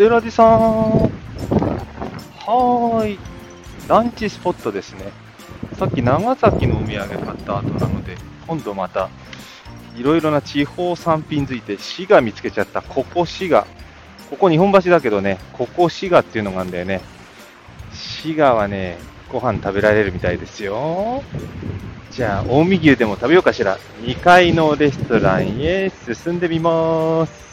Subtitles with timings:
[0.00, 0.48] テラジさん。
[0.48, 3.18] はーい。
[3.86, 5.12] ランチスポットですね。
[5.78, 8.16] さっき長崎のお土産買った後なので、
[8.46, 9.10] 今度また、
[9.94, 12.80] いろいろな地方産品づいて、滋賀見つけちゃった。
[12.80, 13.66] ここ滋賀。
[14.30, 17.02] ここ日本橋だけどね、ここ滋賀っていうのがあるんだよね。
[17.92, 18.96] 滋賀はね、
[19.30, 21.22] ご飯食べられるみたいですよ。
[22.10, 23.76] じゃあ、近江牛でも食べようかしら。
[24.00, 27.49] 2階のレストランへ進んでみます。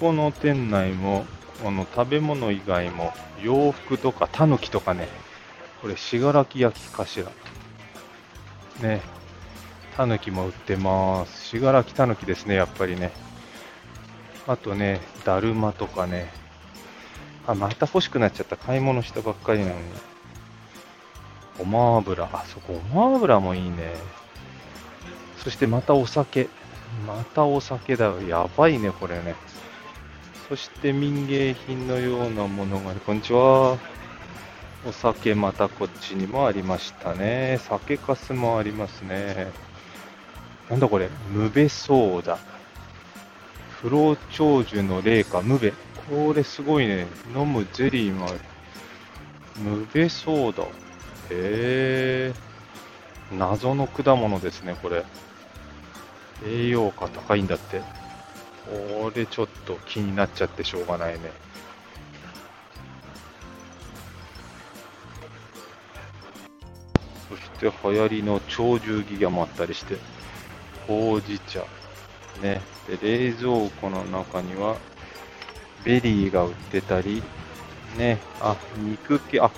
[0.00, 1.24] この店内も、
[1.64, 5.08] あの食べ物以外も、洋服とかタヌキとかね、
[5.80, 7.30] これ、信楽焼きかしら。
[8.86, 9.00] ね、
[9.96, 11.46] タヌキも売ってます。
[11.46, 13.10] 信楽タヌキですね、やっぱりね。
[14.46, 16.30] あとね、だるまとかね。
[17.46, 18.56] あ、また欲しくなっちゃった。
[18.56, 19.80] 買い物したばっかりなのに。
[21.58, 22.28] ごま油。
[22.32, 23.94] あ、そこ、ごま油もいいね。
[25.38, 26.48] そしてまたお酒。
[27.06, 28.20] またお酒だよ。
[28.22, 29.34] やばいね、これね。
[30.48, 33.78] そして民芸品のようなものが、こんにちは。
[34.86, 37.58] お酒またこっちにもありましたね。
[37.64, 39.48] 酒粕もありますね。
[40.70, 42.38] なんだこれ、ムベソーダ。
[43.82, 45.72] 不老長寿の霊か、ムベ。
[46.08, 47.08] これすごいね。
[47.34, 48.38] 飲むゼリーもある。
[49.58, 50.62] ムベソーダ。
[50.62, 50.68] へ
[51.30, 52.34] え。
[53.36, 55.04] 謎の果物ですね、これ。
[56.46, 58.05] 栄養価高いんだって。
[58.66, 61.30] これちょっと気になっちゃってしょうがないね。
[67.28, 69.96] そして流行りの鳥獣戯画もあったりして、
[70.86, 71.60] ほうじ茶。
[72.42, 72.60] ね。
[73.00, 74.76] で、冷蔵庫の中には、
[75.84, 77.22] ベリーが売ってたり、
[77.96, 78.18] ね。
[78.40, 79.50] あ、肉系、あ、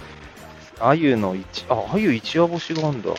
[0.81, 3.11] あゆの一、あ、あゆ一夜干しがあるんだ。
[3.11, 3.14] あ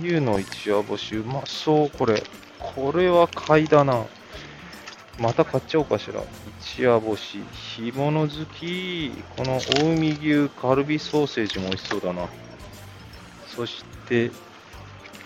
[0.00, 2.22] ゆの一夜干し、うまそう、これ。
[2.58, 4.04] これは買いだな。
[5.18, 6.20] また買っちゃおうかしら。
[6.60, 7.40] 一夜干し。
[7.76, 9.10] 干物好き。
[9.36, 12.26] この近江牛カルビソーセージも美味しそうだな。
[13.54, 14.30] そして、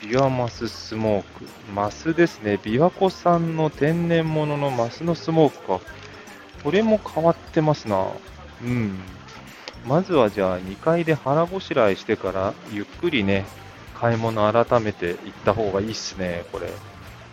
[0.02, 1.44] ビワマススモーク。
[1.74, 2.54] マスですね。
[2.62, 5.80] 琵琶湖産の天然物のマスのスモークか。
[6.62, 8.06] これも変わってますな。
[8.62, 8.98] うん。
[9.86, 13.46] まずはじゃあ2階で腹ごしらえしてからゆっくりね、
[13.98, 16.68] 買い物改めて行った方がいいっすね、これ。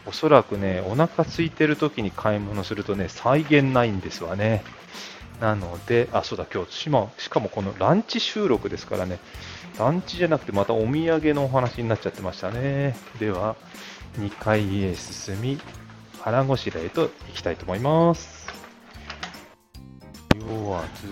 [0.07, 4.63] おそらくね、お腹空いてる時に買い物するとね、再現ないんですわね。
[5.41, 9.19] なので、あ、そうだ、今日、しかもしかもこのランチ収録ですからね、
[9.77, 12.95] ランチじゃなくてまたお土産のお話になっちゃってましたね。
[13.19, 13.55] では、
[14.19, 15.59] 2階へ進み、
[16.22, 18.47] 腹ごしらえと行きたいと思います。
[20.39, 21.07] 弱わず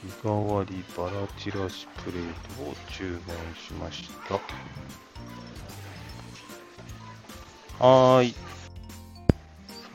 [0.00, 4.40] 日替わりバラチラシプレートを注文しました。
[7.80, 8.34] はーい。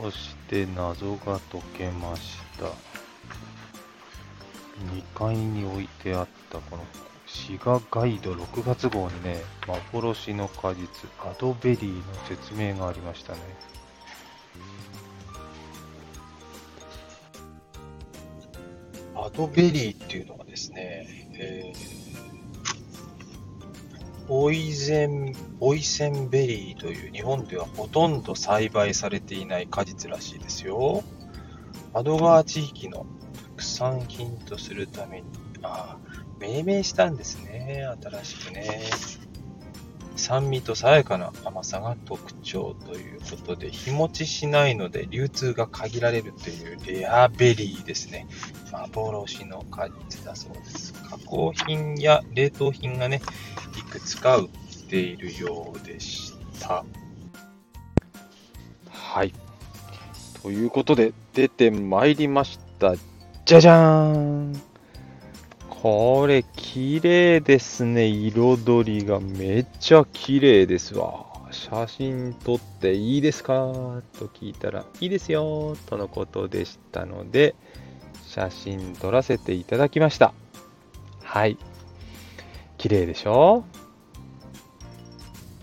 [0.01, 2.65] そして謎が解けました。
[4.91, 6.83] 2階に置いてあったこの
[7.27, 9.37] 滋賀ガイド6月号にね、
[9.67, 10.87] 幻の果実、
[11.19, 13.39] アドベリーの説明がありましたね。
[19.15, 22.04] アドベリーっていうのはですね、えー、
[24.27, 31.03] ボイゼン、ボイセンベリーという日本ではほとんど栽培されていない果実らしいですよ。
[31.93, 33.05] 安曇川地域の
[33.51, 35.27] 特産品とするために、
[35.61, 37.85] ああ、命名したんですね。
[38.01, 38.81] 新しくね。
[40.15, 48.27] 酸味と爽やかな甘さが特徴ということで、日持ちしないので流通が限られるというレアベリーですね。
[48.71, 50.93] 幻の果実だそうです。
[50.93, 53.21] 加工品や冷凍品がね、
[53.77, 54.49] いくつか売っ
[54.89, 56.83] ているようでした。
[58.89, 59.33] はい。
[60.41, 62.95] ということで、出てまいりました。
[63.45, 64.61] じゃじゃーん
[65.69, 68.07] これ、綺麗ですね。
[68.07, 71.25] 彩りがめっちゃ綺麗ですわ。
[71.51, 73.53] 写真撮っていいですか？
[74.19, 77.55] と聞いたら、いいですよとのことでしたので、
[78.35, 80.33] 写真撮らせていただきました。
[81.23, 81.57] はい。
[82.77, 83.63] 綺麗でしょ？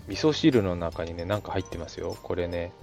[0.07, 2.17] 味噌汁の中にね、なんか入ってますよ。
[2.23, 2.73] これね、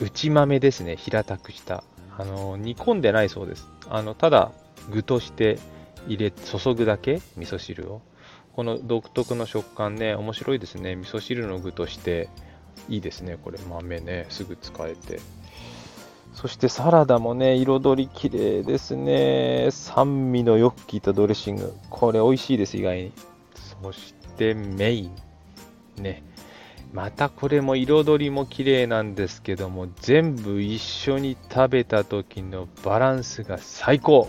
[0.00, 0.96] 内豆ですね。
[0.96, 1.84] 平たくした。
[2.18, 3.68] あの、煮込んでないそうです。
[3.88, 4.50] あの、ただ、
[4.90, 5.60] 具として
[6.08, 8.02] 入れ、注ぐだけ味噌汁を。
[8.56, 10.96] この独特の食感ね、面白いですね。
[10.96, 12.28] 味噌汁の具として
[12.88, 13.38] いいですね。
[13.40, 15.20] これ豆ね、すぐ使えて。
[16.32, 19.68] そしてサラダもね、彩り綺麗ですね。
[19.70, 21.74] 酸味のよく効いたドレッシング。
[21.90, 23.12] これ美味しいです、意外に。
[23.82, 26.02] そしてメイン。
[26.02, 26.22] ね。
[26.92, 34.28] またこれも彩りも綺麗なんですけども全部一緒に食べた時のバランスが最高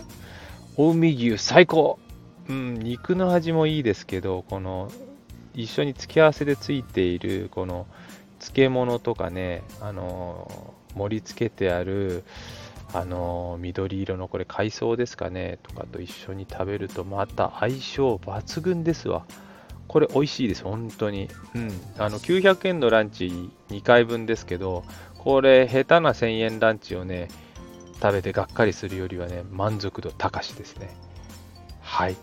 [0.76, 1.98] 近江牛最高
[2.48, 4.90] うん肉の味もいいですけどこの
[5.54, 7.86] 一緒に付け合わせでついているこの
[8.38, 12.24] 漬物とかねあの盛り付けてある
[12.92, 19.24] あの緑色のこれ海藻ですかねとかと一緒に食べるとまた相性抜群ですわ。
[19.86, 21.28] これ美味しいです、本当に。
[21.52, 21.72] うん。
[21.98, 24.84] あの、900円のランチ2回分ですけど、
[25.18, 27.26] これ、下手な1000円ランチをね、
[28.00, 30.94] 食べてがっかりするよりはね、満足度高しですね。
[31.80, 32.16] はい。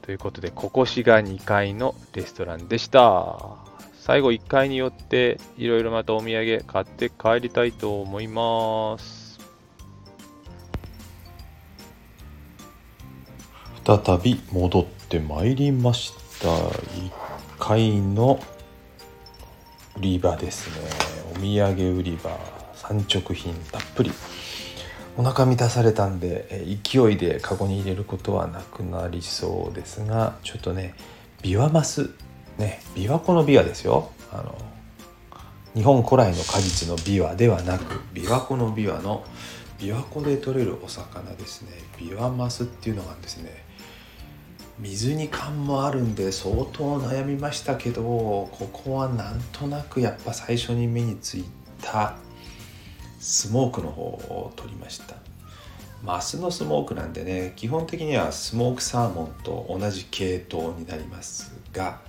[0.00, 3.69] ということで、ここしが2階のレストランでした。
[4.00, 9.38] 最後1階に寄って、いろいろまたお土産買って帰りたいと思います。
[13.84, 16.48] 再び戻ってまいりました。
[16.48, 17.10] 1
[17.58, 18.40] 階の
[19.96, 20.88] 売り場ですね
[21.36, 22.30] お土産売り場
[22.74, 24.10] 産直品たっぷり
[25.16, 30.94] お腹満たされたんで勢いでカゴに入れることはなくなりそうですがちょっとね
[31.42, 32.10] ビワマス
[32.60, 34.12] ね琵琶湖のビワですよ。
[34.32, 34.56] あの
[35.74, 39.24] 日本古来の果実のビワではなく琵琶湖のビワの
[39.78, 41.70] 琵琶湖で取れるお魚ですね。
[41.98, 43.64] ビワマスっていうのがですね
[44.78, 51.44] 水に感もあるんで相当悩みましたけどここはなんとなくやっぱ最初に目につい
[51.82, 52.16] た
[53.18, 55.16] スモークの方を取りました。
[56.02, 62.00] マスのスモークなんでね基本的にはスモークサーモンと同じ系統になりますが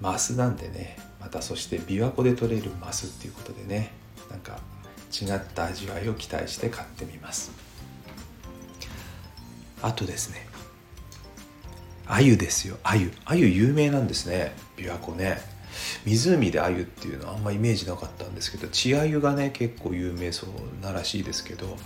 [0.00, 0.98] マスなんでね。
[1.20, 3.92] またそして琵琶湖で取れるマスっていうことでね。
[4.30, 4.60] なんか
[5.10, 7.50] 違った味わいを期待して買ってみます。
[9.82, 10.46] あとですね。
[12.06, 12.78] 鮎ですよ。
[12.82, 13.10] 鮎。
[13.24, 14.54] 鮎有名なんですね。
[14.76, 15.40] 琵琶湖ね。
[16.04, 21.76] 湖で鮎っていうのはあんまイメージなかったんですけど稚鮎がね結構有名そうならしいですけど。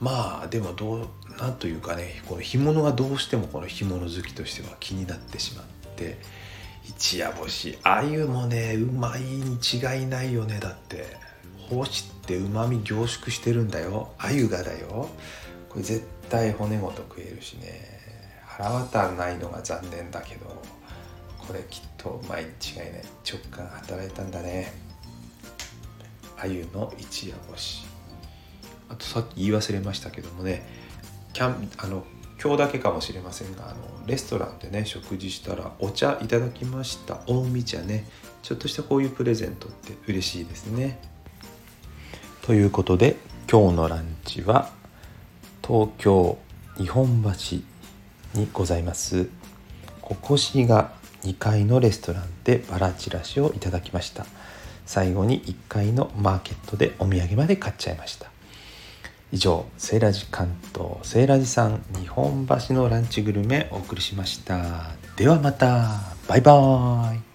[0.00, 5.64] まあでもどうなんというかねこの干物がどうしてもこの干物好きとしては気になってしまっ
[5.96, 6.18] て。
[6.84, 7.78] 一夜干し。
[7.82, 11.16] 鮎もねうまいに違いないよねだって。
[11.68, 14.12] 干しってうまみ凝縮してるんだよ。
[14.18, 15.08] 鮎がだよ。
[15.68, 17.94] これ絶対骨ごと食えるしね。
[18.44, 20.46] 腹渡ないのが残念だけど
[21.38, 22.90] これきっと毎日違いない。
[23.28, 24.72] 直感働いたんだね。
[26.36, 27.84] 鮎の一夜干し。
[28.88, 30.66] あとさっき言い忘れましたけどもね
[31.32, 32.04] キャンあの
[32.42, 37.20] 今日だけかもしれませんがあのレストランでね食事したらお茶いただきました。
[37.26, 38.06] 近江茶ね。
[38.42, 41.00] ちょっとしたこういうプレゼントって嬉しいですね。
[42.42, 43.16] ということで
[43.50, 44.70] 今日のランチは
[45.66, 46.36] 東京
[46.76, 47.56] 日本橋
[48.38, 49.28] にございます。
[50.02, 50.92] ここしが
[51.22, 54.26] 2階のレストランでバラチラシをいただきました。
[54.84, 58.33] 最後に1階のマーケットでお土産まで買っちゃいました。
[59.34, 64.92] 以上セーラジ関東セーラジさん日本橋のランチグルメお送りしました。
[65.16, 66.14] ではまた。
[66.28, 67.33] バイバーイ。